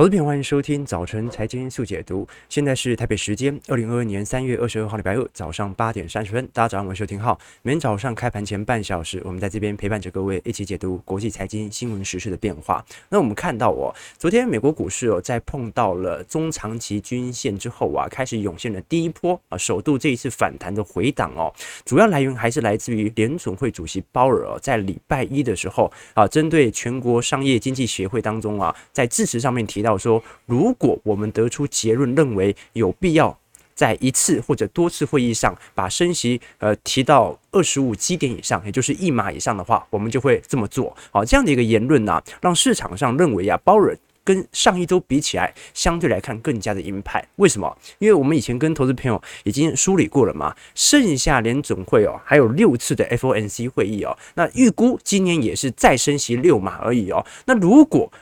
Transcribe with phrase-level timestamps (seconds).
[0.00, 2.26] 投资朋友，欢迎收听早晨财经速解读。
[2.48, 7.38] 现在是台北时间二零二二年三月二十二号礼拜二早上八点三十分，大家早上好，我是收听号。
[7.60, 12.82] 每天早上开盘前半小时，我们在这边陪伴着各位一起解读国际财经新闻时事的变化。
[13.10, 21.52] 那我们看到哦，昨天美国股市哦，在碰到了中长期均线之后啊，开始涌现了第一波啊，首度这一次反弹的回档哦，
[21.84, 29.89] 主要来源还是来自于联总会主席鲍尔在礼拜一的时候啊，针对全国商业经济协会当中啊，在致辞上面提到。
[29.90, 33.36] 到说，如果我们得出结论，认为有必要
[33.74, 40.96] 在一次或者多次会议上把升息呃提到二十五基点以上，也就是一码以上的话，我们就会这么做。
[41.10, 47.26] 好，这样的一个言论呢、让市场上认为啊，鲍尔跟上一周比起来，相对来看更加的鹰派。
[47.36, 47.76] 为什么？
[47.98, 57.24] 因为我们以前跟投资朋友已经梳理过了嘛，剩下联总会哦，还有六次的 FOMC 会议哦，那预估今年也是再升息六码而已哦。
[57.46, 58.12] 那如果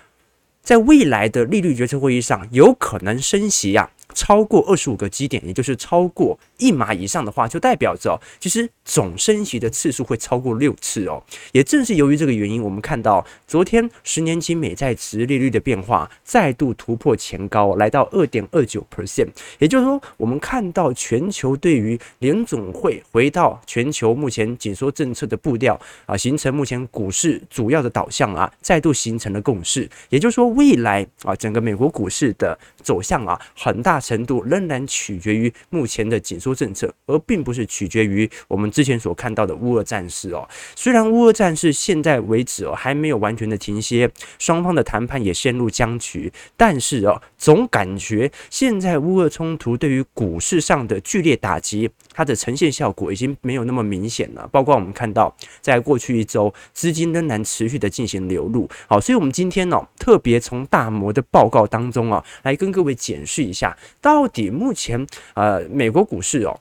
[0.68, 3.97] 在未来的利率决策会议上，有可能升息呀、啊。
[4.18, 11.22] 超过二十五个基点，也就是超过一码以上的话，就代表着哦，其实总升息的次数会超过六次哦。
[11.52, 19.28] 也正是由于这个原因，我们看到昨天十年期美债殖利率的变化再度突破前高，来到二点二九 percent。
[19.60, 29.88] 也就是说，我们看到全球对于联总会回到全球目前紧缩政策的步调啊，形成目前股市主要的导向啊，再度形成了共识。
[30.08, 34.00] 也就是说，未来啊，整个美国股市的走向啊，很大。
[34.08, 40.48] 程度仍然取决于目前的紧缩政策，而并不是取决于我们之前所看到的乌俄战事哦。
[40.74, 54.48] 虽然乌俄战事现在为止哦还没有完全的停歇，双方的谈判也陷入僵局，但是哦总感觉现在乌俄冲突对于股市上的剧烈打击，它的呈现效果已经没有那么明显了。
[54.50, 58.66] 包括我们看到，在过去一周资金仍然持续的进行流入。
[58.86, 63.76] 好，所以我们今天呢特别从大摩的报告当中啊来跟各位检视一下。
[64.00, 66.60] 到底目前呃美国股市哦，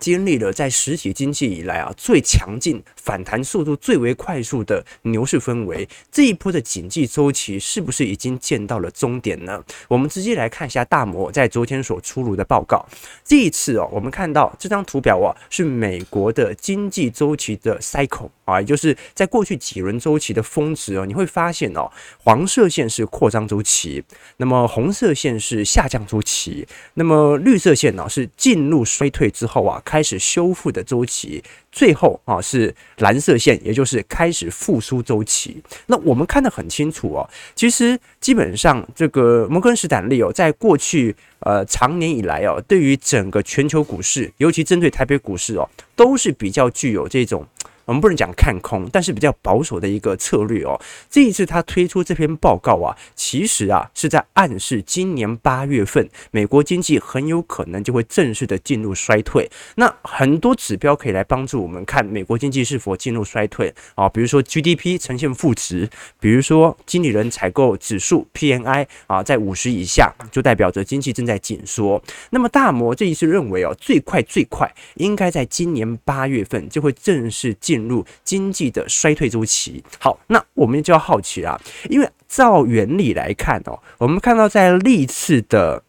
[0.00, 9.62] 经历了在实体经济以来啊最强劲、反弹速度最为快速的牛市氛围，这一波的景气周期是不是已经见到了终点呢？
[9.86, 12.84] 我们直接来看一下大摩在昨天所出炉的报告。
[13.22, 21.90] 这一次哦，我们看到这张图表啊，是美国的经济周期的 cycle 啊，也就是在过去几轮周期的峰值哦，你会发现哦，
[22.24, 24.02] 黄色线是扩张周期，
[24.38, 29.82] 那么红色线是下降周期，那么绿色线呢是进入衰退之后啊。
[29.90, 31.42] 开始修复的周期，
[31.72, 35.60] 最后啊是蓝色线，也就是开始复苏周期。
[35.86, 47.44] 那我们看得很清楚哦，其实基本上这个摩根士丹利哦，在过去呃长年以来哦，对于整个全球股市，尤其针对台北股市哦，都是比较具有这种。
[47.90, 50.80] 我们不能讲看空，但是比较保守的一个策略哦。
[51.10, 59.50] 这一次他推出这篇报告啊，其实啊是在暗示今年八月份美国经济很有可能就会正式的进入衰退。
[59.74, 65.90] 那很多指标可以来帮助我们看美国经济是否进入衰退啊，比如说 GDP 呈现负值，
[66.20, 72.00] 比如说经理人采购指数 PNI 啊在五十以下，就代表着经济正在紧缩。
[72.30, 77.79] 那么大摩这一次认为哦，最快最快应该在今年八月份就会正式进。
[77.80, 79.82] 进入经济的衰退周期。
[79.98, 81.58] 好，那我们就要好奇啦，
[81.88, 85.82] 因为照原理来看哦，我们看到在历次的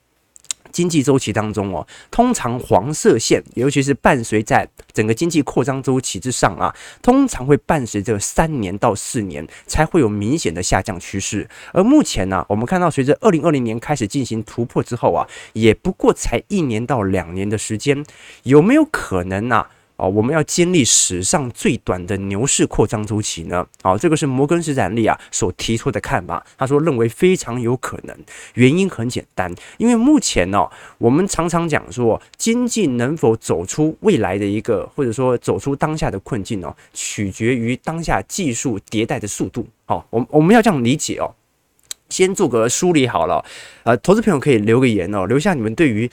[0.72, 11.48] 经济周期当中哦，通常黄色线，尤其是伴随在整个经济扩张周期之上啊，通常会伴随着三年到四年才会有明显的下降趋势。
[11.74, 18.06] 而目前呢，我们看到随着二零二零年开始进行突破之后啊，也不过才一年到两年的时间，
[18.44, 19.68] 有没有可能呢？
[20.02, 23.64] 哦，我们要经历史上最短的牛市扩张周期呢？
[23.84, 26.44] 哦，这个是摩根士丹利啊所提出的看法。
[26.58, 28.18] 他说认为非常有可能，
[28.56, 30.68] 原因很简单，因为目前呢，
[30.98, 39.68] 我们常常讲说经济能否走出未来的一个，或者说走出当下的困境哦，取决于当下技术迭代的速度。
[39.86, 41.30] 好，我我们要这样理解哦。
[42.12, 43.44] 先做个梳理好了，
[43.84, 46.08] 呃，投资朋友可以留个言哦，留下你们对于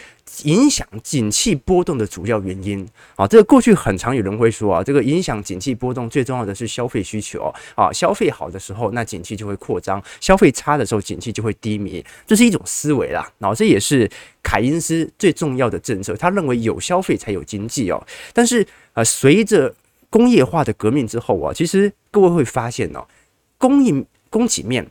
[0.45, 2.87] 影响景气波动的主要原因
[3.17, 3.27] 啊。
[3.27, 12.05] 这个过去很常有人会说啊，这个影响景气波动最重要的是消费需求啊，消费好的时候，那景气就会扩张；消费差的时候，景气就会低迷。
[12.27, 14.09] 这是一种思维啦，然后这也是
[14.43, 18.01] 凯因斯最重要的政策，他认为有消费才有经济哦。
[18.33, 18.65] 但是
[18.95, 19.75] 呃，随着
[20.09, 23.05] 工业化的革命之后啊，其实各位会发现哦，
[23.59, 24.87] 供应供给面。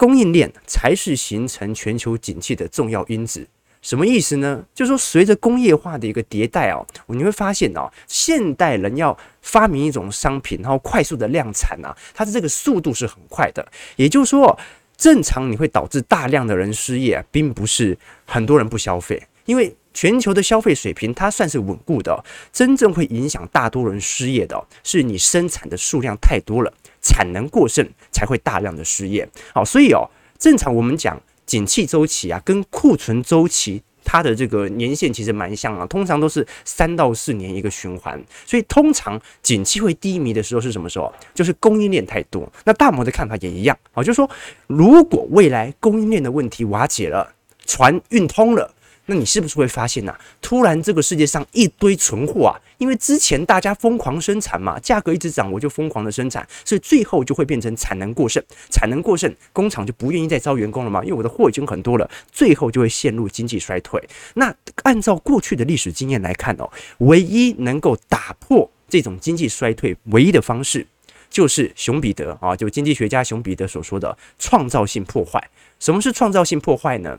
[0.00, 3.46] 供应链才是形成全球景气的重要因子。
[3.82, 4.64] 什么意思呢？
[4.74, 13.66] 就是说，随着工业化的一个迭代哦，你会发现哦，现代人要发明一种商品，然后快速的量产啊，它的这个速度是很快的。
[13.96, 14.58] 也就是说，
[14.96, 22.24] 正常你会导致大量的人失业，并不是很多人不消费，因为全球的消费水平它算是稳固的。
[22.50, 29.28] 真正会影响大多人失业的，是你生产的数量太多了，产能过剩才会大量的失业。
[29.54, 30.08] 好，所以哦，
[30.38, 33.82] 正常我们讲景气周期啊，跟库存周期。
[34.02, 41.12] 它的这个年限其实蛮像啊，通常都是三到四年一个循环，所以通常景气会低迷的时候是什么时候？
[41.32, 42.50] 就是供应链太多。
[42.64, 44.28] 那大摩的看法也一样啊，就是说
[44.66, 47.32] 如果未来供应链的问题瓦解了，
[47.66, 48.74] 船运通了。
[49.10, 58.40] 那你是不是会发现呐、突然这个世界上一堆存货啊，因为之前大家疯狂生产嘛，价格一直涨，我就疯狂的生产，所以最后就会变成产能过剩。
[58.70, 64.00] 产能过剩，工厂就不愿意再招员工了嘛，因为我的货已经很多了，最后就会陷入经济衰退。
[64.34, 64.54] 那
[64.84, 70.86] 按照过去的历史经验来看哦，唯一能够打破这种经济衰退唯一的方式，
[71.28, 75.42] 就是熊彼得啊，就经济学家熊彼得所说的创造性破坏。
[75.80, 77.18] 什么是创造性破坏呢？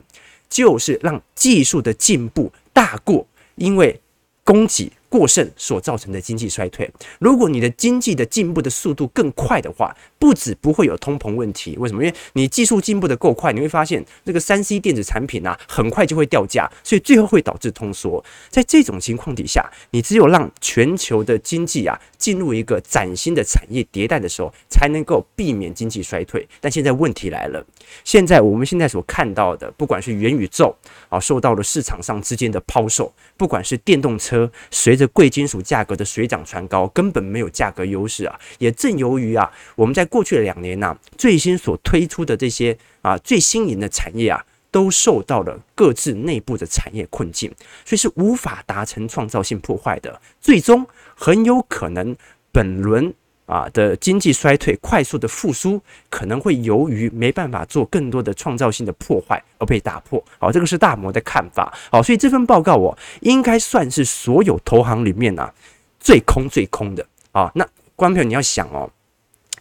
[0.52, 3.98] 就是让技术的进步大过，因为
[4.44, 6.90] 供给过剩所造成的经济衰退。
[7.18, 11.76] 如果你的经济的进步的速度更快的话，不止不会有通膨问题。
[11.76, 12.02] 为什么？
[12.02, 18.24] 因为你技术进步的够快，你会发现这个三 C 电子产品啊，很快就会掉价，所以最后会导致通缩。
[18.48, 26.48] 在这种情况底下，你只有让全球的经济啊进入一个崭新的产业迭代的时候，才能够避免经济衰退。
[26.58, 27.62] 但现在问题来了，
[28.02, 30.74] 现在我们现在所看到的，不管是元宇宙
[31.10, 38.38] 啊，受到了市场上之间的抛售，不管是电动车随着贵金属价格的水涨船高，根本没有价格优势啊！
[38.58, 47.50] 也正由于啊，我们在过去的两年呐、最新所推出的这些啊最新颖的产业啊，都受到了各自内部的产业困境，
[47.84, 50.20] 所以是无法达成创造性破坏的。
[50.40, 52.16] 最终很有可能
[52.50, 53.14] 本轮。
[53.46, 60.22] 啊的经济衰退快速的复苏，可能会由于没办法做更多的创造性的破坏而被打破。
[60.38, 61.72] 好，这个是大摩的看法。
[61.90, 65.52] 好，所以这份报告我应该算是所有投行里面啊
[66.00, 67.50] 最空最空的啊。
[67.54, 67.66] 那
[67.96, 68.90] 观众你要想哦，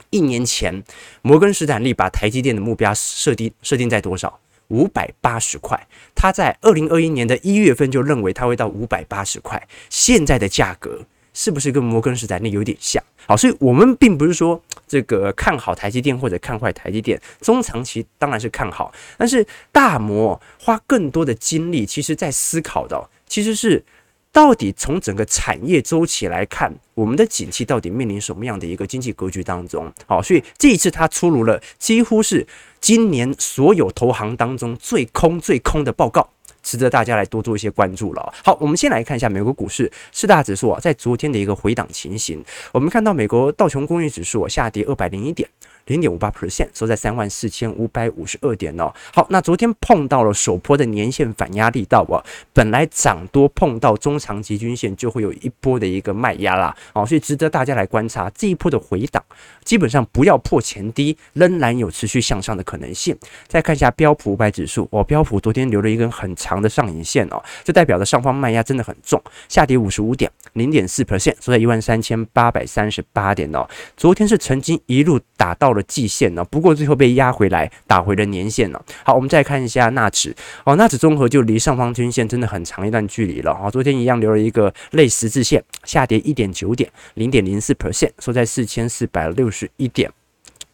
[0.10, 0.84] 一年前
[1.22, 4.40] 摩根士丹利把台积电的目标设定设定在多少？
[4.68, 5.88] 五百八十块。
[6.16, 11.02] 他在二零二一年的一月份就认为它会到五百八十块，现在的价格。
[11.34, 13.04] 是不是跟摩根士丹利有点像？
[13.26, 18.92] 好，所以我们并不是说这个看好台积电或者看坏台积电，中长期当然是看好。
[19.18, 23.84] 但是大摩花更多的精力，其实在思考的，其实是
[24.32, 29.92] 到底从整个产业周期来看，我们的景气到底面临什么样的一个经济格局当中？
[30.06, 32.46] 好，所以这一次它出炉了，几乎是
[32.82, 36.30] 今年所有投行当中最空最空的报告。
[36.62, 38.34] 值得大家来多做一些关注了。
[38.44, 42.44] 好，我们先来看一下美国股市四大指数啊，在昨天的一个回档情形。
[42.72, 45.50] 我们看到美国道琼工业指数下跌二百零一点。
[45.92, 48.90] 零点五八 percent 收在三万四千五百五十二点哦。
[49.14, 52.24] 好，那昨天碰到了首波的年线反压力道啊，
[52.54, 59.22] 本来涨多碰到中长期均线就会有一波的一个卖压啦，哦，所以值得大家来观察这一波的回档，
[59.66, 63.18] 基本上不要破前低，仍然有持续向上的可能性。
[63.50, 73.68] 再看一下标普五百指数，哦，标普昨天留了一根很长的上影线哦，这代表的上方卖压真的很重，下跌五十五点，零点四 percent 收在一万三千八百三十八点哦。
[73.98, 75.72] 昨天是曾经一路打到。
[75.72, 78.86] 了了季线呢，不过最后被压回来，打回了年线了。
[79.04, 83.70] 好，我们再看一下纳指哦，纳指综合就离上方均线真的很长一段距离了啊。
[83.70, 90.12] 昨天一样留了一个类十字线，下跌一点九点，零点零四 percent，收在四千四百六十一点。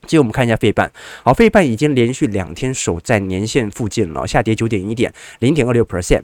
[0.06, 0.92] 接着我们看一下费半，
[1.24, 6.24] 好，费半已经连续两天守在年线附近了，下跌九点一点，零点二六 percent。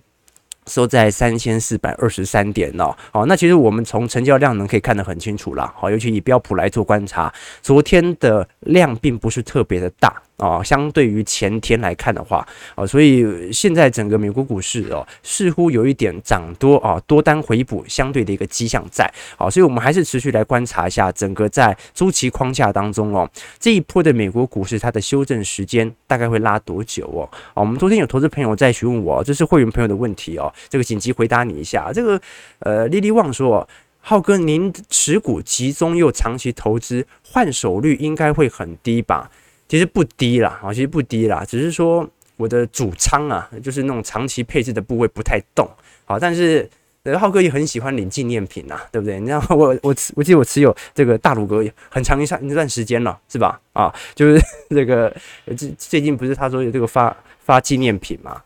[0.68, 10.22] 收在三千四百二十三点哦，好，那其实我们从成交量能可以看得很清楚了，好，尤其以标普来做观察，昨天的量并不是特别的大。
[10.44, 12.46] 哦，相对于前天来看的话，
[12.76, 19.10] 哦，所以现在整个美国股市哦，似乎有一点涨多啊，多单回补相对的一个迹象在。
[19.38, 27.30] 啊，所以我们还是持续来观察一下整个在周期框架当中哦，这一波的美国股市它的修正时间大概会拉多久哦？
[27.54, 31.92] 啊，我们昨天有投资朋友在询问我，这是会员朋友的问题哦，这个紧急回答你一下。
[31.94, 32.20] 这个
[32.60, 33.66] 呃，莉莉旺说，
[34.02, 39.32] 浩哥，您持股集中又长期投资，换手率应该会很低吧？
[39.74, 45.68] 其实不低啦，啊，其实不低啦，只是说我的主仓啊，就是那种长期配置的部位不太动，
[46.06, 46.70] 好，但是
[47.18, 49.20] 浩哥也很喜欢领纪念品呐，对不对？
[49.20, 53.60] 你知道 我我我记得我持有这个大鲁阁很长一段一段时间了，是吧？
[53.74, 54.40] 啊，就是
[54.70, 55.12] 这个
[55.58, 58.40] 最最近不是他说有这个发发纪念品嘛？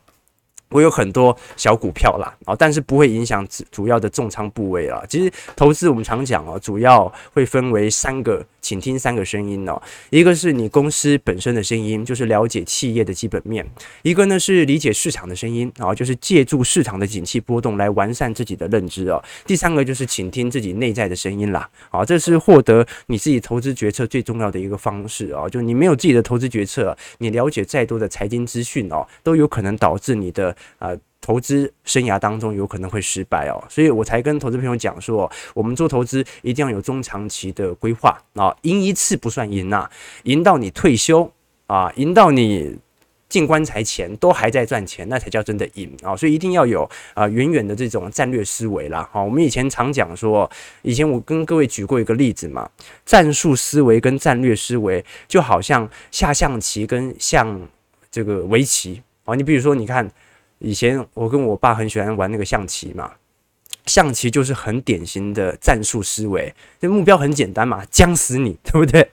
[0.70, 5.04] 我有很多小股票啦，啊，但是不会影响主主要的重仓部位啦。
[5.10, 8.42] 其实投资我们常讲哦，主要会分为三个。
[8.68, 13.64] 请听三个声音哦，一个是你公司本身的声音，就是了解企业的基本面；
[14.02, 31.00] 一个呢是理解市场的声音啊，就是借助市场的景气波动来完善自己的认知哦；第三个就是倾听自己内在的声音啦，啊，这是获得你自己投资决策最重要的一个方式啊，就你没有自己的投资决策，你了解再多的财经资讯哦，都有可能导致你的呃。
[31.28, 39.90] 投资生涯当中有可能会失败哦，所以我才跟投资朋友讲说，我们做投资一定要有中长期的规划啊，赢一次不算赢呐，
[40.24, 41.30] 赢到你退休
[41.66, 42.78] 啊，赢到你
[43.28, 49.10] 进棺材前都还在赚钱，那才叫真的赢啊，所以一定要有啊远远的这种战略思维啦。
[49.12, 50.50] 好，我们以前常讲说，
[50.82, 52.70] 以前我跟各位举过一个例子嘛，
[53.06, 57.60] 战术思维跟战略思维就好像下象棋跟像
[58.10, 60.10] 这个围棋啊，你比如说你看。
[60.60, 63.12] 以前我跟我爸很喜欢玩那个象棋嘛，
[63.86, 69.08] 象棋就是很典型的战术思维，这目标很简单嘛，将死你， 对不对？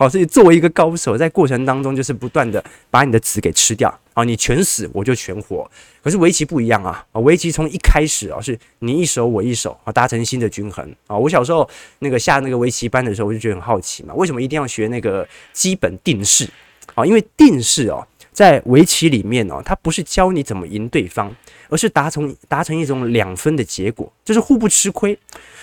[0.00, 5.70] 哦，所以作为一个高手，在过程当中就是不断的把你的子给吃掉，啊，你全死我就全活。
[6.02, 11.16] 可是围棋不一样啊，围棋从一开始啊是你一手我一手啊，达成新的均衡啊。
[11.16, 11.68] 我小时候
[12.00, 16.50] 那个下那个围棋班的时候，我就觉得很好奇嘛，为什么一定要学那个基本定式
[16.94, 17.06] 啊？
[17.06, 18.04] 因为定式哦。
[18.40, 21.30] 在围棋里面哦，它不是教你怎么赢对方，
[21.68, 25.18] 而是达成达成一种两分的结果，就是互不吃亏。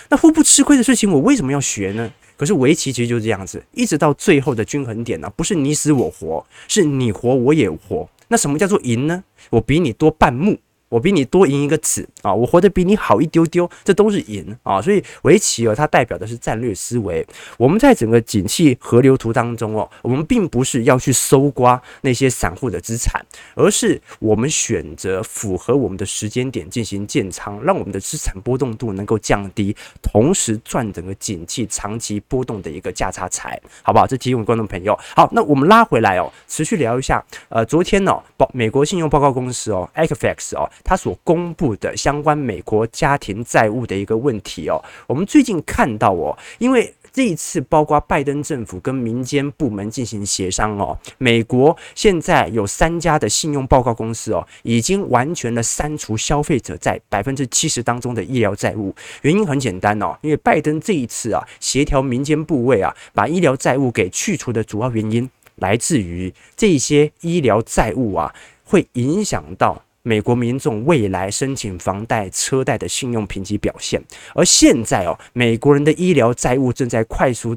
[0.10, 2.14] 那互不吃亏的事情，我为什么要学呢？
[2.38, 8.08] 可是围棋其实就是这样子，一直到最后的均衡点呢，不是你死我活，是你活我也活。
[8.28, 9.24] 那什么叫做赢呢？
[9.50, 10.56] 我比你多半目。
[10.90, 12.34] 我比你多赢一个子啊！
[12.34, 14.82] 我活得比你好一丢丢，这都是赢啊！
[14.82, 17.26] 所以围棋哦，它代表的是战略思维。
[17.58, 23.22] 我们在整个景气河流图当中哦，我们并不是要去搜刮那些散户的资产，
[23.56, 34.08] 而是我们选择符合我们的时间点进行建仓，让我们的资产波动度能够降低，同时赚整个景气长期波动的一个价差财，好不好？
[34.08, 34.98] 这提醒观众朋友。
[35.16, 37.24] 好，那我们拉回来哦，持续聊一下。
[37.50, 40.70] 呃，昨天呢，报美国信用报告公司哦，Equifax 哦。
[40.84, 58.94] 他所公布的相关美国家庭债务的一个问题哦，我们最近看到哦，因为这一次包括拜登政府跟民间部门进行协商哦，美国现在有三家的信用报告公司哦，已经完全的删除消费者在百分之七十当中的医疗债务。
[59.24, 69.82] 原因很简单哦，因为拜登这一次啊，协调民间部位啊，把医疗债务给去除的主要原因来自于这些医疗债务啊，会影响到。
[70.08, 74.02] 美国民众未来申请房贷、车贷的信用评级表现，
[74.34, 77.56] 而现在哦，美国人的医疗债务正在快速、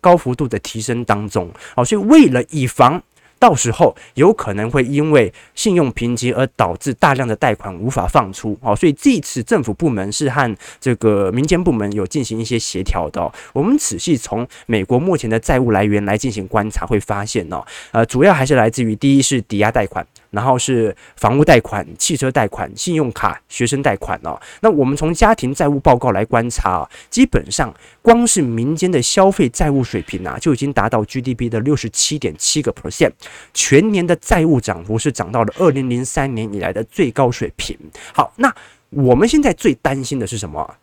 [0.00, 3.00] 高幅度的提升当中，哦，所以为了以防。
[3.38, 13.32] 到时候有可能会因为信用评级而导致大量的贷款无法放出哦，所以这次政府部门是和这个民间部门有进行一些协调的。
[13.52, 24.36] 我们仔细从美国目前的债务来源来进行观察，会发现哦，呃，主要还是来自于第一是抵押贷款，然后是房屋贷款、汽车贷款、信用卡、学生贷款哦。
[24.60, 27.72] 那我们从家庭债务报告来观察，基本上
[28.02, 33.12] 光是民间的消费债务水平啊，就已经达到 GDP 的六十七点七个 percent。
[33.54, 37.78] 全年的债务涨幅是涨到了二零零三年以来的最高水平。
[38.12, 38.52] 好，那
[38.90, 40.74] 我们现在最担心的是什么？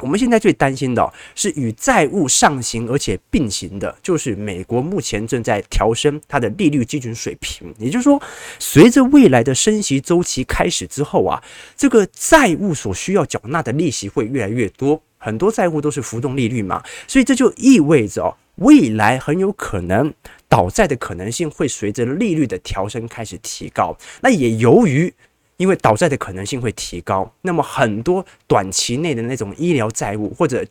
[0.00, 7.72] 我们现在最担心的是与债务上行而且并行的，就是美国目前正在调升它的利率基准水平。
[7.78, 8.20] 也就是说，
[8.58, 11.42] 随着未来的升息周期开始之后啊，
[11.76, 15.00] 这个债务所需要缴纳的利息会越来越多。
[15.16, 20.12] 很多债务都是浮动利率嘛，所以这就意味着未来很有可能。
[20.46, 25.12] 倒债的可能性会随着利率的调升开始提高，那也由于
[25.56, 30.64] 因为倒债的可能性会提高，那么很多短期内的那种医疗债务或者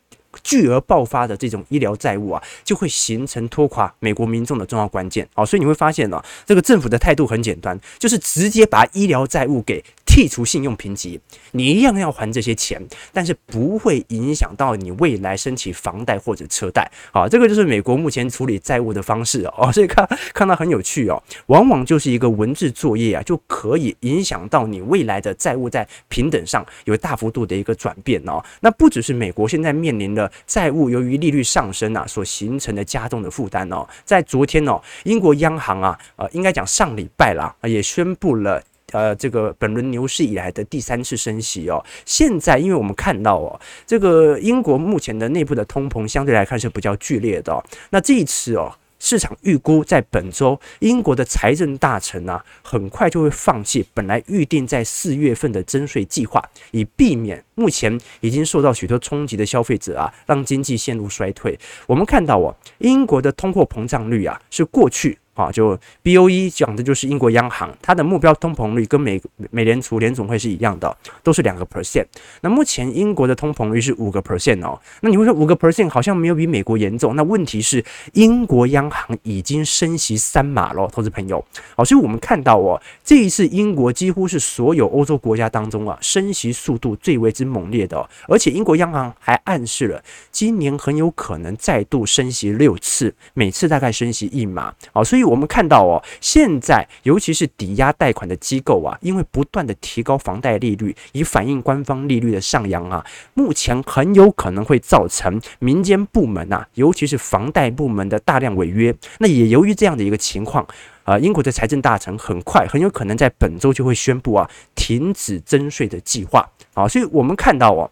[0.43, 5.27] 巨额爆发的这种医疗债务啊，就会形成拖垮美国民众的重要关键。
[5.35, 9.83] 好，所以你会发现呢，这个政府的态度很简单，就是直接把医疗债务给。
[10.13, 11.19] 剔除信用评级，
[11.53, 12.79] 你一样要还这些钱，
[13.11, 16.87] 但是不会影响到你未来申请房贷或者车贷。
[17.11, 19.71] 好，这个就是美国目前处理债务的方式哦。
[19.73, 28.39] 所以看看到很有趣哦，往往就是一个文字作业啊，就可以影响到你未来的债务在平等上有大幅度的一个转变哦。
[28.61, 38.63] 那不只是美国现在面临的债务由于利率上升啊所形成的加重的负担哦，在昨天哦，英国央行啊，呃，应该讲上礼拜啦，也宣布了。
[38.93, 48.73] 呃，这个本轮牛市以来的第三次升息哦，现在因为我们看到哦，这个英国目前的内部的通膨相对来看是比较剧烈的哦，那这一次哦。
[49.05, 61.59] 市场预估在本周，英国的财政大臣啊，很快就会放弃本来预定在四月份的征税计划，以避免目前已经受到许多冲击的消费者啊，让经济陷入衰退。
[61.85, 65.17] 我们看到哦，英国的通货膨胀率啊，是过去。
[65.33, 72.05] 啊，就 BOE 讲的就是英国央行，它的目标通膨率跟美美联储联总会是一样的，都是两个 percent。
[72.41, 74.79] 那目前英国的通膨率是五个 percent 哦。
[75.01, 77.15] 那你会说五个 percent 好像没有比美国严重？
[77.15, 81.43] 那问题是英国央行已经升息三码了，投资朋友。
[81.75, 88.07] 好，所以我们看到哦，这一次英国几乎是所有欧洲国家当中啊，升息速度最为之猛烈的。
[88.27, 94.71] 而且英国央行还暗示了，今年很有可能再度升息六次，每次大概升息一码。
[94.91, 95.22] 好，所以。
[95.23, 108.93] 我们看到哦，现在尤其是抵押贷款的机构啊，因为不断的提高房贷利率，以反映官方利率的上扬啊，目前很有可能会造成民间部门啊，尤其是房贷部门的大量违约。
[109.19, 110.65] 那也由于这样的一个情况，
[111.03, 116.49] 啊，英国的财政大臣很快很有可能在本周就会宣布啊，停止征税的计划。
[116.73, 117.91] 啊，所以我们看到哦，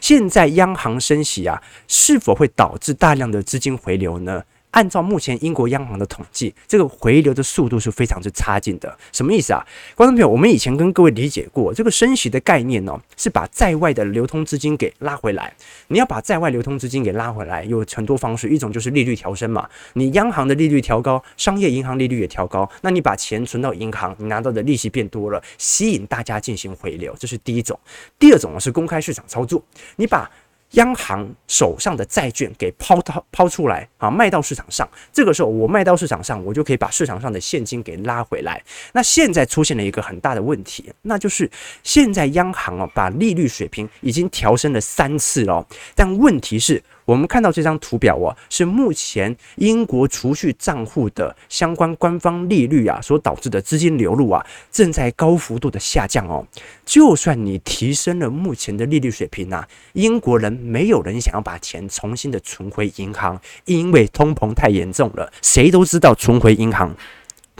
[0.00, 4.42] 现在央行升息啊，是否会导致大量的资金回流呢？
[4.74, 8.98] 按照目前英国央行的统计，这个回流的速度是非常之差劲的。
[9.12, 9.64] 什么意思啊？
[9.94, 15.54] 观众朋友，我们以前跟各位理解过，这个升息的概念呢、是把在外的流通资金给拉回来。
[15.88, 19.68] 你要把在外流通资金给拉回来，有很多方式，一种就是利率调升嘛。
[19.92, 27.78] 你央行的利率调高，商业银行利率也调高，那你把钱存到银行，你拿到的利息变多了，吸引大家进行回流，这是第一种。
[28.18, 29.62] 第二种呢是公开市场操作，
[29.96, 30.28] 你把
[30.74, 34.88] 央行手上的债券给抛到抛出来啊，卖到市场上。
[35.12, 38.62] 这个时候我卖到市场上，我就可以把市场上的现金给拉回来。
[38.92, 41.50] 那现在出现了一个很大的问题，那就是
[41.82, 46.82] 现在央行啊把利率水平已经调升了三次了，但问题是。
[47.04, 56.46] 我们看到这张图表啊，是目前英国储蓄账户的相关官方利率啊所导致的资金流入啊，正在高幅度的下降哦。
[56.84, 65.32] 就算你提升了目前的利率水平啊，英国人没有人想要把钱重新的存回银行，因为通膨太严重了。
[65.42, 66.94] 谁都知道存回银行。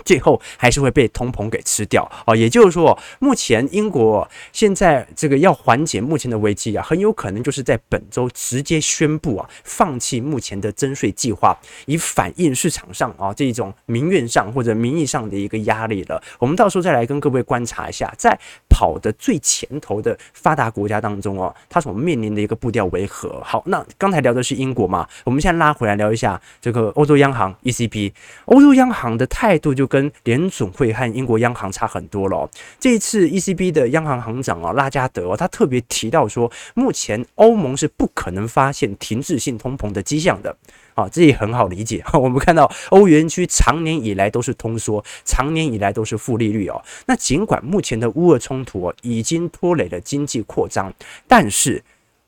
[0.05, 2.37] 最后还是会被通膨给吃掉啊！
[2.37, 16.23] 也就是说，目前英国现在这个要缓解目前的危机啊，很有可能就是在本周直接宣布啊，放弃目前的征税计划，以反映市场上啊这一种民怨上或者民意上的一个压力了。
[16.39, 18.39] 我们到时候再来跟各位观察一下，在
[18.69, 23.41] 跑的最前头的发达国家当中哦，它所面临的一个步调为何？
[23.43, 28.13] 好，那刚才聊的是英国嘛，我们现在拉回来聊一下这个欧洲央行 ECB，
[28.47, 29.89] 欧洲央行的态度就。
[29.95, 32.51] 跟联总会和英国央行差很多了。
[32.81, 40.57] 这一次 ECB 的央行行长啊拉加德哦，他特别提到说，目前欧盟是不可能发现停滞性通膨的迹象的。
[40.95, 42.03] 啊，这也很好理解。
[42.13, 46.83] 我们看到欧元区长年以来都是通缩，长年以来都是负利率哦。
[47.07, 50.93] 那尽管目前的乌俄冲突已经拖累了经济扩张，
[51.29, 51.85] 但是。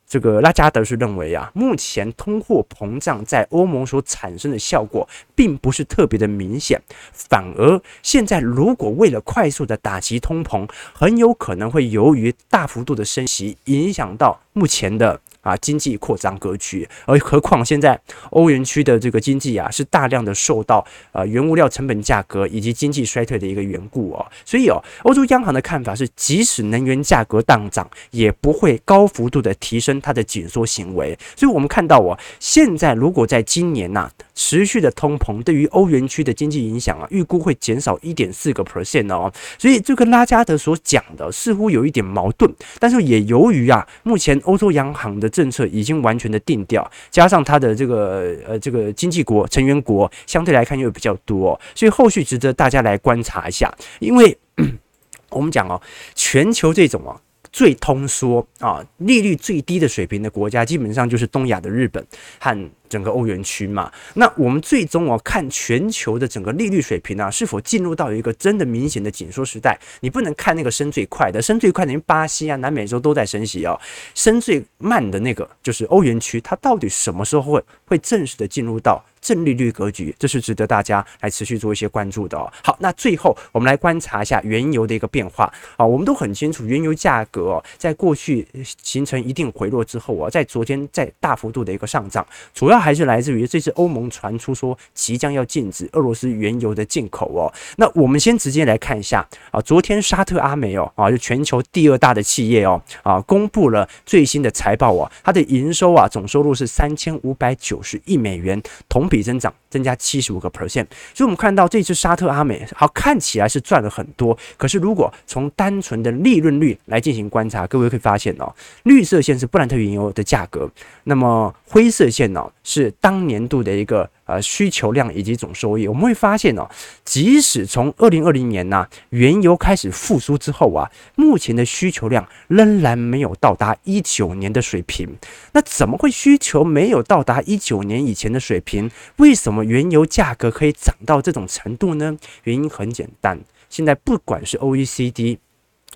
[0.09, 6.81] 这个拉加德是认为啊，目前通货膨胀在欧盟所产生的效果并不是特别的明显，
[7.13, 15.21] 反而现在如果为了快速的打击通膨，很有可能会由于大幅度的升息，影响到目前的。
[15.47, 17.99] 啊，经济扩张格局，而何况现在
[18.31, 31.17] 欧元区的这个经济啊，是大量的受到呃原物料成本价格以及经济衰退的一个缘故哦，所以哦，欧洲央行的看法是，即使能源价格荡涨，也不会高幅度的提升它的紧缩行为。
[31.37, 54.39] 所以我们看到哦，现在如果在今年呐、持续的通膨对于欧元区的经济影响啊，预估会减少一点四个 percent 哦，所以这个拉加德所讲的似乎有一点矛盾，但是也由于啊，目前欧洲央行的政策已经完全的定调，加上它的这个呃这个经济国成员国相对来看又比较多，所以后续值得大家来观察一下，因为
[55.29, 55.79] 我们讲哦，
[56.15, 57.21] 全球这种啊。
[57.53, 62.05] 最通缩啊，利率最低的水平的国家，基本上就是东亚的日本
[62.39, 63.91] 和整个欧元区嘛。
[64.15, 69.79] 那我们最终哦，看全球的整个利率水平啊，是否进入到一个真的明显的紧缩时代？
[70.01, 73.79] 你不能看那个升最快的，升最快的，因为巴西啊、南美洲都在升息哦。
[74.15, 79.05] 升最慢的那个就是欧元区，它到底什么时候会会正式的进入到？
[79.19, 82.49] 正利率格局，这是值得大家来持续做一些关注的哦。
[82.63, 85.85] 好，那最后我们来观察一下原油的一个变化啊。
[85.85, 88.47] 我们都很清楚，原油价格，在过去
[88.81, 97.51] 形成一定回落之后啊，在昨天在大幅度的一个上涨，主要它还是来自于这次欧盟传出说即将要禁止俄罗斯原油的进口哦。
[97.77, 110.87] 那我们先直接来看一下啊，昨天沙特阿美哦啊，就全球第二大的企业哦啊，公布了最新的财报哦，它的营收啊总收入是三千五百九十亿美元，同比增长增加七十五个 percent。
[111.13, 118.51] 所以我们看到这次沙特阿美好看起来是赚了很多，可是如果从单纯的利润率来进行观察，各位会发现哦，
[118.85, 120.71] 绿色线是布兰特原油的价格，
[121.05, 124.09] 那么灰色线呢是当年度的一个。
[124.27, 126.69] 呃，需求量以及总收益，我们会发现哦，
[127.05, 135.17] 即使从二零二零年呐、原油开始复苏之后啊，目前的需求量仍然没有到达一九年的水平。
[135.53, 138.91] 那怎么会需求没有到达一九年以前的水平？
[139.19, 142.17] 为什么原油价格可以涨到这种程度呢？
[142.43, 143.39] 原因很简单，
[143.71, 145.39] 现在不管是 OECD，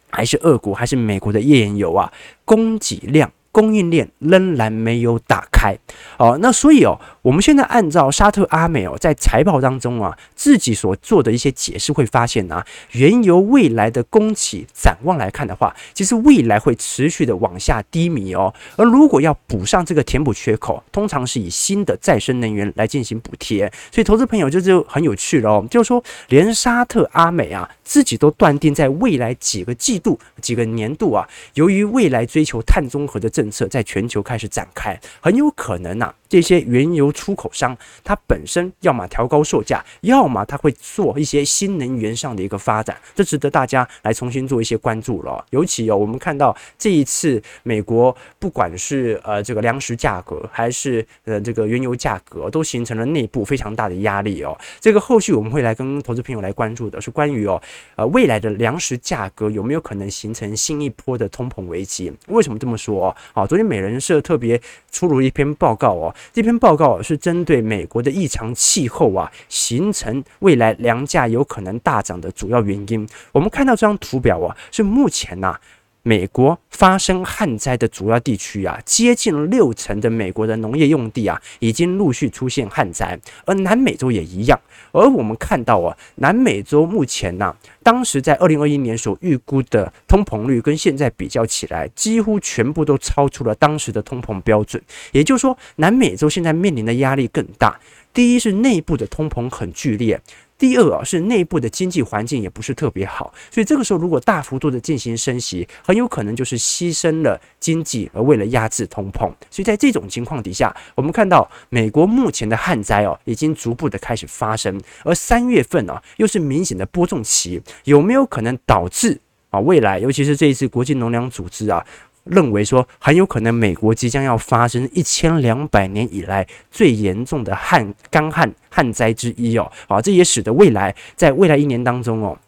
[0.08, 2.12] 还是俄国，还是美国的页岩油啊，
[2.44, 3.32] 供给量。
[3.52, 5.76] 供应链仍然没有打开，
[6.18, 18.52] 哦，那所以哦，我们现在按照沙特阿美哦在财报当中啊自己所做的一些解释，会发现啊，原油未来的供给展望来看的话，其实未来会持续的往下低迷哦。
[18.76, 23.70] 而如果要补上这个填补缺口，通常是以新的再生能源来进行补贴。
[23.92, 45.44] 所以投资朋友就就很有趣了哦，就是说连沙特阿美啊自己都断定，在未来几个季度、几个年度啊，由于未来追求碳中和的政策在全球开始展开，很有可能呐、这些原油出口商它本身要么调高售价，要么它会做一些新能源上的一个发展，这值得大家来重新做一些关注了。
[45.50, 54.56] 尤其哦，我们看到这一次美国不管是呃这个粮食价格，还是呃这个原油价格，都形成了内部非常大的压力哦。
[54.78, 57.60] 这个后续我们会来跟投资朋友来关注的是关于哦
[57.96, 62.12] 呃未来的粮食价格有没有可能形成新一波的通膨危机？
[62.28, 63.16] 为什么这么说哦？
[63.32, 64.60] 好，昨天美人社特别
[64.92, 73.08] 出炉一篇报告哦，这篇报告是针对美国的异常气候啊，形成未来粮价有可能大涨的主要原因。
[73.32, 75.58] 我们看到这张图表啊，是目前呐、
[76.02, 84.58] 美国发生旱灾的主要地区啊，接近六成的美国的农业用地啊，已经陆续出现旱灾，而南美洲也一样。
[84.92, 87.56] 而我们看到啊，南美洲目前呐、啊。
[87.82, 94.82] 当时在二零二一年所预估的通膨率跟现在比较起来，几乎全部都超出了当时的通膨标准。
[95.12, 97.78] 也就是说，南美洲现在面临的压力更大。
[98.12, 100.20] 第一是内部的通膨很剧烈。
[100.60, 109.20] 第二啊，是内部的经济环境也不是特别好，所以这个时候如果大幅度的进行升息，很有可能就是牺牲了经济，而为了压制通膨。
[109.50, 119.18] 所以在这种情况底下，我们看到美国目前的旱灾哦，已经逐步的开始发生，而三月份啊，又是明显的播种期，有没有可能导致
[119.48, 121.82] 啊未来，尤其是这一次国际农粮组织啊？
[122.24, 132.38] 认为说很有可能美国即将要发生一千两百年以来最严重的旱干旱旱灾之一哦，啊，这也使得未来在未来一年当中哦，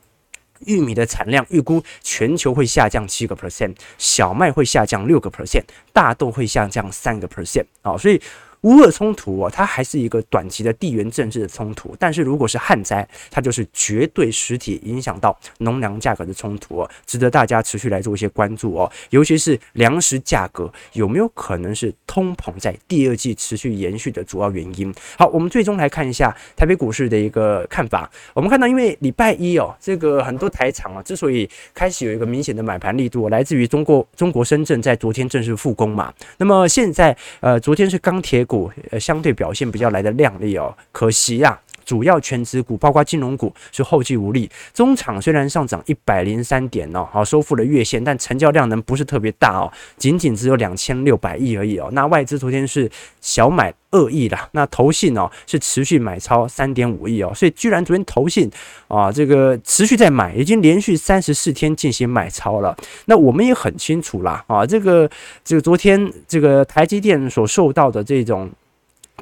[0.67, 8.21] 玉米的产量预估全球会下降七个 percent，小麦会下降六个 percent，大豆会下降三个 percent 啊，所以。
[8.63, 18.91] 乌俄冲突哦，它还是一个短期的地缘政治的冲突，但是如果是旱灾，它就是绝对实体影响到农粮价格的冲突哦，值得大家持续来做一些关注哦。
[19.11, 24.95] 尤其是粮食价格有没有可能是通膨在第二季持续延续的主要原因？
[25.19, 28.09] 好，我们最终来看一下台北股市的一个看法。
[28.33, 36.15] 我们看到，因为礼拜一哦，这个很多台厂啊，之所以开始有一个明显的买盘力度，来自于中国中国深圳在昨天正式复工嘛。
[36.39, 38.47] 那么现在呃，昨天是钢铁。
[38.53, 44.51] 股呃相对表现比较来的靓丽哦，可惜啊，主要全值股包括金融股是后继无力。
[44.73, 51.89] 中场虽然上涨一百零三点哦，好收复了月线，但成交量能不是特别大哦，仅仅只有两千六百亿而已哦。
[51.93, 52.91] 那外资昨天是
[53.21, 58.51] 小买二亿啦，那投信哦是持续买超三点五亿哦，所以居然昨天投信
[58.89, 62.77] 啊这个持续在买，已经连续三十四天进行买超了。
[63.07, 65.11] 那我们也很清楚啦啊，这个
[65.45, 68.51] 这个昨天这个台积电所受到的这种。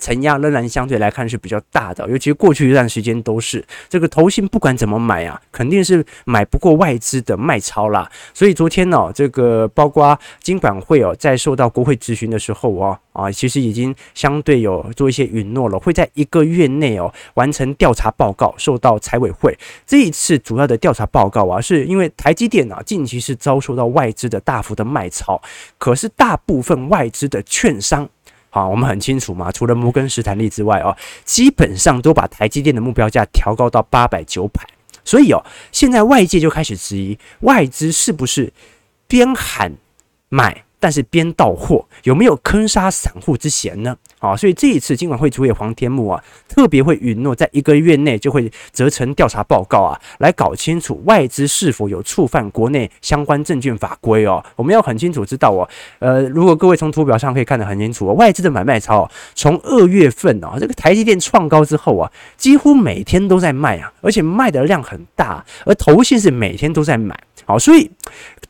[0.01, 8.11] 承压仍然相对来看是比较大的，尤其过去一段时间都是这个投信不管怎么买啊，肯定是买不过外资的卖超啦。
[8.35, 19.57] 所以昨天呢、哦，这个包括金管会哦，在受到国会质询的时候哦，啊，其实已经相对有做一些允诺了，会在一个月内哦完成调查报告，受到财委会。
[19.87, 25.41] 这一次主要的调查报告啊，是因为台积电啊近期是遭受到外资的大幅的卖超，
[25.79, 28.09] 可是大部分外资的券商。
[28.51, 34.61] 好，我们很清楚嘛，除了摩根士丹利之外哦，基本上都把台积电的目标价调高到八百九百，
[35.05, 38.53] 所以哦，现在外界就开始质疑外资是不是
[39.07, 39.73] 边喊
[40.29, 43.97] 买但是边到货有没有坑杀散户之嫌呢？
[44.19, 54.45] 啊，所以这一次金管会主委黄天牧啊，特别会允诺在一个月内就会责成调查报告啊，来搞清楚外资是否有触犯国内相关证券法规哦。
[54.57, 55.69] 我们要很清楚知道哦，
[56.01, 67.19] 呃，如果各位从图表上可以看得很清楚哦，外资的买卖超从二月份啊，这个台积电创高之后啊，几乎每天都在卖啊，而且卖的量很大，而投信是每天都在买。
[67.47, 67.91] 好，所以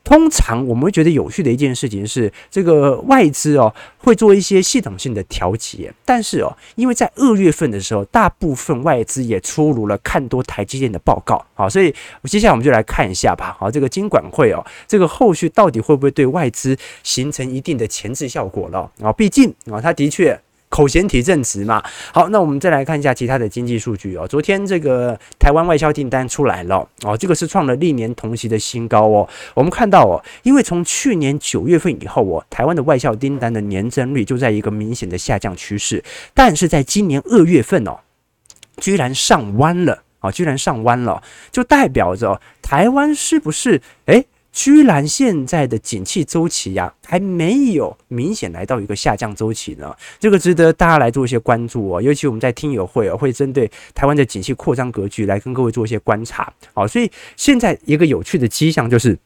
[0.02, 13.56] 通常我们会觉得有趣的一件事情是，这个外资哦会做一些系统性的调节，但是哦，因为在二月份的时候，大部分外资也出炉了看多台积电的报告，好，所以接下来我们就来看一下吧。
[13.58, 18.90] 好，这个金管会哦，这个后续到底会不会对外资形成一定的前置效果了？
[19.02, 20.40] 啊，毕竟啊，它的确。
[20.70, 21.82] 口嫌体正直嘛，
[22.14, 24.26] 好，那我们再来看一下其他的经济数据哦。
[24.26, 29.28] 昨天这个台湾外销订单出来了哦，这个是创了历年同期的新高哦。
[29.52, 36.02] 我们看到哦，因为从去年九月份以后哦，台湾的外销订单的年增率就在一个明显的下降趋势，
[36.32, 37.98] 但是在今年二月份哦，
[38.76, 44.24] 居然上弯了啊，居然上弯了，就代表着台湾是不是诶？
[44.52, 52.02] 居然现在的景气周期呀，还没有明显来到一个下降周期呢，这个值得大家来做一些关注哦。
[52.02, 56.52] 尤其我们在听友会哦，会针对台湾的景气扩张格局来跟各位做一些观察。
[56.74, 59.16] 好，所以现在一个有趣的迹象就是，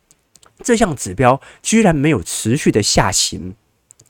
[0.63, 3.55] 这项指标居然没有持续的下行。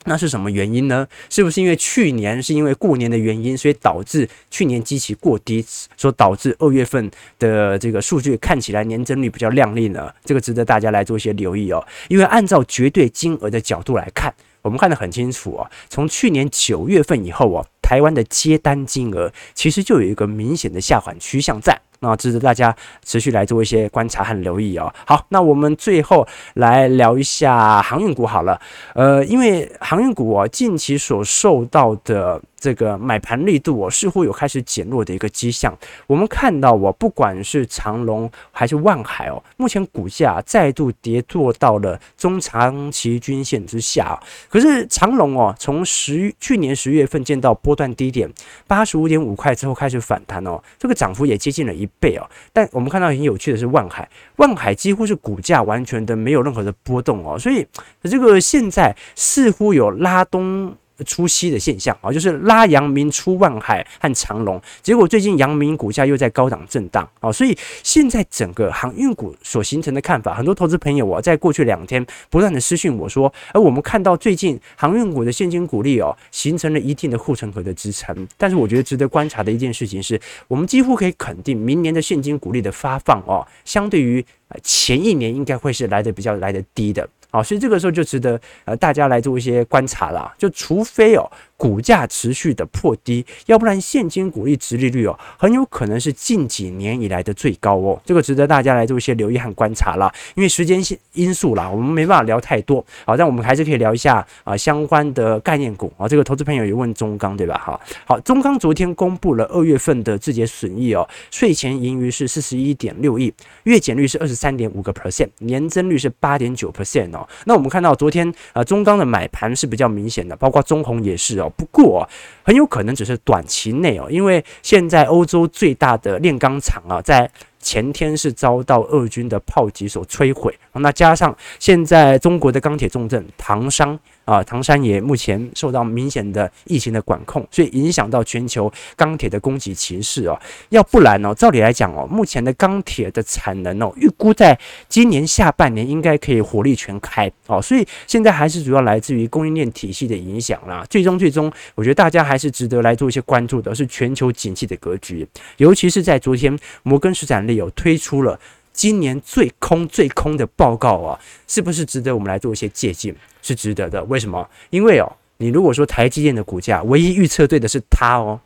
[0.05, 1.07] 那是什么原因呢？
[1.31, 5.65] 是不是因为去年是因为过年的原因，所以导致去年基期过低，
[5.97, 10.13] 所导致二月份的这个数据看起来年增率比较亮丽呢？
[10.25, 11.85] 这个值得大家来做一些留意哦。
[12.09, 15.71] 因为按照绝对金额的角度来看，我们看得很清楚哦。
[15.89, 21.81] 从去年九月份以后哦，台湾的接单金额其实就有一个明显的下缓趋向在。
[22.05, 24.93] 那值得大家持续来做一些观察和留意哦。
[25.07, 28.61] 好，那我们最后来聊一下航运股好了。
[28.95, 32.41] 呃，因为航运股哦，近期所受到的。
[32.65, 35.77] 这个买盘力度哦，似乎有开始减弱的一个迹象。
[36.07, 44.19] 我们看到哦，不管是长龙还是万海哦，目前股价再度跌落到了中长期均线之下。
[44.49, 48.33] 可是长龙哦，从十去年十月份见到波段低点
[48.67, 52.29] 八十五点五块之后开始反弹哦，这个涨幅也接近了一倍哦。
[52.53, 57.67] 但我们看到很有趣的是万海，万海几乎是股价完全的没有任何的波动哦，所以
[58.03, 60.77] 这个现在似乎有拉东。
[61.05, 84.25] 出息的现象啊，就是拉阳明出万海和长龙，结果最近阳明股价又在高档震荡啊，所以现在整个航运股所形成的看法，很多投资朋友啊，在过去两天不断的私讯我说，而我们看到最近航运股的现金股利哦，形成了一定的护城河的支撑，但是我觉得值得观察的一件事情是，我们几乎可以肯定，明年的现金股利的发放哦，相对于
[84.63, 87.09] 前一年应该会是来的比较来的低的。
[87.35, 90.33] 好，所以这个时候就值得呃大家来做一些观察了。
[90.39, 91.29] 就除非哦。
[91.65, 97.99] 股价持续的破低，要不然现金股利殖利率哦，很有可能是近几年以来的最高哦。
[98.05, 100.13] 这个值得大家来做一些留意和观察了。
[100.35, 102.85] 因为时间性因素啦，我们没办法聊太多。
[103.07, 106.07] 好，但我们还是可以聊一下啊相关的概念股啊。
[106.07, 107.57] 这个投资朋友也问中钢对吧？
[107.57, 117.27] 哈，好，中钢昨天公布了二月份的自结损益哦，税前盈余是四十一点六亿，月减率是二十三点五个 percent，年增率是八点九 percent 哦。
[117.47, 121.51] 那我们看到昨天啊中钢的买盘是比较明显的，包括中红也是哦。
[121.57, 122.09] 不过
[122.43, 133.99] 很有可能只是短期内哦，因为现在欧洲最大的炼钢厂啊，在前天是遭到俄军的炮击所摧毁，那加上现在中国的钢铁重镇唐山。
[134.25, 140.39] 啊，唐山也目前受到明显的疫情的管控，所以影响到全球钢铁的供给情势哦。
[140.71, 144.59] 要不然哦，照理来讲哦，目前的钢铁的产能哦，预估在
[144.89, 147.61] 今年下半年应该可以火力全开哦。
[147.61, 150.85] 所以现在还是主要来自于供应链体系的影响啦。
[150.89, 155.27] 最终最终，我觉得大家还是值得来做一些关注的，是全球景气的格局，
[155.59, 158.39] 尤其是在昨天摩根士丹利有推出了。
[158.75, 163.15] 今年最空最空的报告啊，是不是值得我们来做一些借鉴？
[163.41, 164.03] 是值得的。
[164.05, 164.47] 为什么？
[164.69, 168.41] 因为哦，你如果说台积电的股价唯一预测对的是它哦，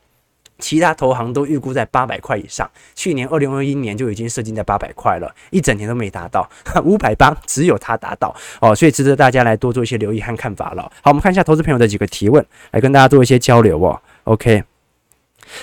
[0.58, 2.70] 其他投行都预估在八百块以上。
[2.94, 6.48] 去年二零二一年就已经设定在八百块了，一整年都没达到，
[6.84, 10.82] 五百八只有它达到哦，所以值得大家来多做一些留意和看法了。
[11.00, 14.00] 好，我们看一下投资朋友的几个提问，来跟大家做一些交流哦。
[14.24, 14.62] OK。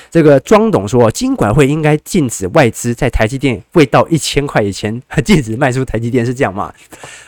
[0.09, 6.73] 这个庄董说，金管会应该禁止外资在台积电未到一千块以前禁止卖出台积电，是这样吗？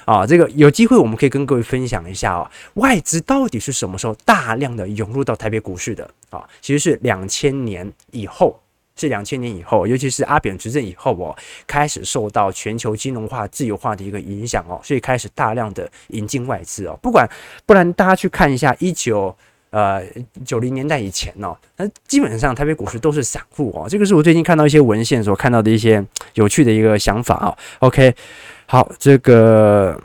[0.06, 6.44] 啊，这个有机会我们可以跟各位分享一下哦，外资到底是什么时候大量的涌入到台北股市的啊？
[6.62, 8.60] 其实是两千年以后
[8.96, 11.36] 是两千年以后，尤其是阿扁执政以后哦，
[11.68, 16.98] 开始受到全球金融化、自由化的一个影响哦，所以开始大量的引进外资哦。
[17.02, 17.30] 不管
[17.66, 19.36] 不然，大家去看一下一九
[19.70, 20.04] 呃
[20.46, 23.88] 九零年代以前哦，那基本上台北股市都是散户哦。
[23.90, 26.04] 这个是我最近看到一些文献所看到的一些
[26.34, 27.58] 有趣的一个想法啊。
[27.80, 28.14] OK，
[28.66, 30.00] 好，这个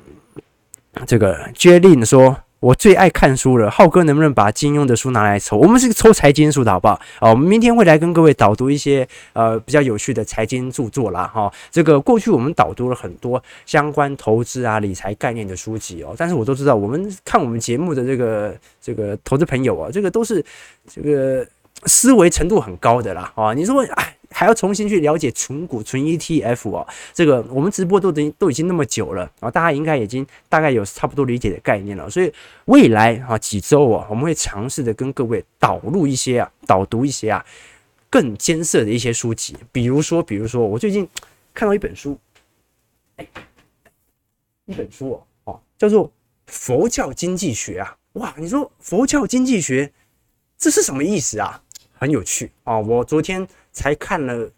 [1.07, 2.37] 这个 Jalin 说。
[2.63, 5.57] 我最爱看书了，浩哥能不能把金庸的书拿来抽？
[5.57, 6.95] 我们是抽财经书的好不好？
[7.19, 11.29] 啊，我们明天会来跟各位导读一些呃比较有趣的财经著作啦。
[11.35, 11.53] 哈。
[11.73, 20.45] 这个过去我们导读了很多相关投资啊理财概念的书籍哦，但是我都知道，我们看我们节目的这个这个投资朋友啊，这个都是
[20.87, 21.45] 这个
[21.87, 23.33] 思维程度很高的啦。
[23.35, 24.15] 啊，你说哎。
[24.33, 32.09] 还要重新去了解存股、存 ETF 哦，这个我们直播都已经都已经那么久了啊，大家应该已经大概有差不多理解的概念了。
[32.11, 32.33] 所以
[32.65, 37.45] 未来啊几周啊，我们会尝试的跟各位导入一些啊，导读一些啊
[38.11, 41.09] 更艰涩的一些书籍，比如说，比如说我最近
[41.55, 42.19] 看到一本书，
[43.17, 43.27] 哎，
[44.67, 46.09] 一本书哦，哦，叫做
[46.47, 49.93] 《佛教经济学》啊，哇，你说佛教经济学
[50.59, 51.63] 这是什么意思啊？
[52.03, 53.49] 很有趣啊，我昨天。
[53.75, 54.51] 才看了，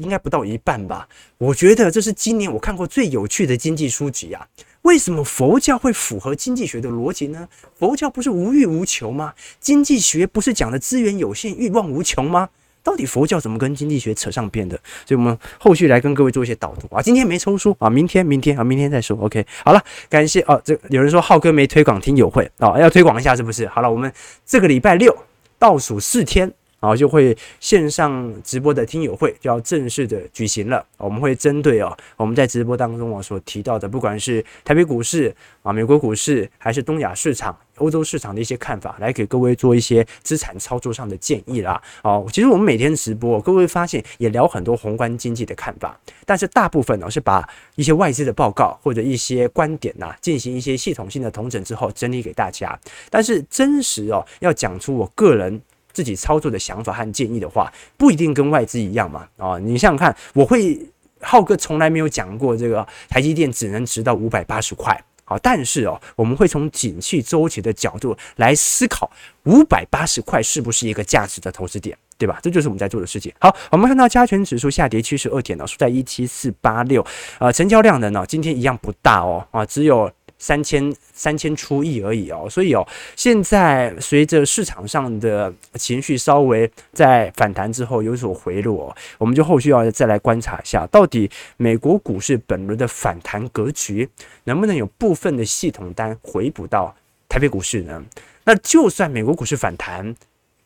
[0.00, 1.08] 应该不到一半吧。
[1.38, 4.44] 我觉得这是今年我看过最有趣的经济书籍啊。
[4.82, 7.48] 为什么佛教会符合经济学的逻辑呢？
[7.78, 9.32] 佛教不是无欲无求吗？
[9.60, 12.48] 经济学不是讲的资源有限、欲望无穷吗？
[12.82, 14.76] 到底佛教怎么跟经济学扯上边的？
[15.06, 17.00] 所以我们后续来跟各位做一些导读啊。
[17.00, 19.16] 今天没抽书啊，明天、明天啊，明天再说。
[19.18, 20.60] OK，好了，感谢哦。
[20.64, 23.68] 这有人说浩哥没推广听友会啊，要推广一下是不是？
[23.68, 24.12] 好了，我们
[24.44, 25.16] 这个礼拜六
[25.60, 26.52] 倒数四天。
[26.80, 30.84] 然后就会线上直播的听友会就要正式的举行了。
[30.96, 41.82] 我们会针对哦，我们在直播当中啊所提到的，不管是台北股市啊、美国股市，还是东亚市场、欧洲市场的一些看法，来给各位做一些资产操作上的建议啦。
[42.02, 52.78] 哦，其实我们每天直播，各位发现也聊很多宏观经济的看法，但是大部分呢是把一些外资的报告或者一些观点呐进行一些系统性的统整之后整理给大家。
[53.10, 55.60] 但是真实哦，要讲出我个人。
[55.98, 59.26] 自己操作的想法和建议的话，不一定跟外资一样嘛。
[59.36, 60.78] 啊，你想想看，我会
[61.20, 64.96] 浩哥从来没有讲过这个台积电只能值到五百八十块。
[65.24, 69.10] 好，但是哦，我们会从景气周期的角度来思考，
[69.42, 72.38] 五百八十块是不是一个价值的投资点，对吧？
[72.40, 73.32] 这就是我们在做的事情。
[73.40, 77.04] 好，我们看到加权指数下跌七十二点呢，收在一七四八六。
[77.40, 80.08] 呃，成交量的呢，今天一样不大哦，啊，只有。
[80.38, 94.08] 三千三千出亿而已哦，所以哦，现在随着市场上的情绪稍微在反弹之后有所回落，我们就后续要再来观察一下，到底美国股市本轮的反弹格局
[94.44, 96.94] 能不能有部分的系统单回补到
[97.28, 98.02] 台北股市呢？
[98.44, 100.14] 那就算美国股市反弹，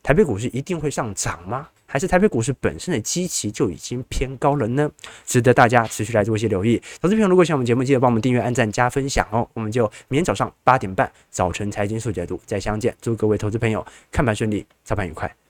[0.03, 1.69] 台北股市一定会上涨吗？
[1.85, 4.91] 还是台北股市本身的基期就已经偏高了呢？
[5.25, 6.81] 值得大家持续来做一些留意。
[6.99, 9.47] 投资朋友，如果喜欢我们节目，记得帮我们订阅、按赞、加分享哦。
[9.53, 12.93] 我们就明天早上八点半早晨财经速解读再相见。
[13.01, 15.42] 祝各位投资朋友看盘顺利，操盘愉快。